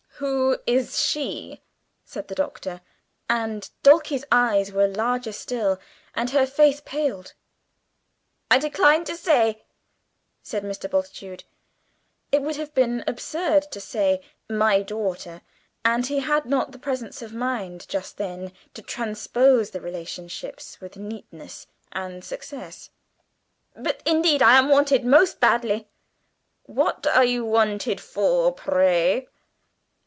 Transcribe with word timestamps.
"Who 0.23 0.59
is 0.67 0.99
'she'?" 1.01 1.63
said 2.05 2.27
the 2.27 2.35
Doctor 2.35 2.81
and 3.27 3.67
Dulcie's 3.81 4.23
eyes 4.31 4.71
were 4.71 4.85
larger 4.85 5.31
still 5.31 5.79
and 6.13 6.29
her 6.29 6.45
face 6.45 6.79
paled. 6.79 7.33
"I 8.51 8.59
decline 8.59 9.03
to 9.05 9.17
say," 9.17 9.63
said 10.43 10.61
Mr. 10.63 10.87
Bultitude. 10.87 11.43
It 12.31 12.43
would 12.43 12.57
have 12.57 12.71
been 12.75 13.03
absurd 13.07 13.71
to 13.71 13.81
say 13.81 14.21
'my 14.47 14.83
daughter,' 14.83 15.41
and 15.83 16.05
he 16.05 16.19
had 16.19 16.45
not 16.45 16.79
presence 16.83 17.23
of 17.23 17.33
mind 17.33 17.87
just 17.89 18.17
then 18.17 18.51
to 18.75 18.83
transpose 18.83 19.71
the 19.71 19.81
relationships 19.81 20.79
with 20.79 20.97
neatness 20.97 21.65
and 21.93 22.23
success. 22.23 22.91
"But 23.75 24.03
indeed 24.05 24.43
I 24.43 24.59
am 24.59 24.69
wanted 24.69 25.03
most 25.03 25.39
badly!" 25.39 25.87
"What 26.67 27.07
are 27.07 27.25
you 27.25 27.43
wanted 27.43 27.99
for, 27.99 28.51
pray?" 28.51 29.27